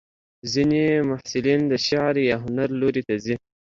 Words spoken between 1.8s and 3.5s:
شعر یا هنر لوري ته ځي.